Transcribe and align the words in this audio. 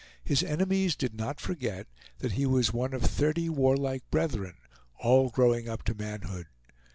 His 0.23 0.41
enemies 0.41 0.95
did 0.95 1.13
not 1.13 1.39
forget 1.39 1.85
that 2.17 2.31
he 2.31 2.47
was 2.47 2.73
one 2.73 2.95
of 2.95 3.03
thirty 3.03 3.49
warlike 3.49 4.09
brethren, 4.09 4.55
all 4.99 5.29
growing 5.29 5.69
up 5.69 5.83
to 5.83 5.93
manhood. 5.93 6.47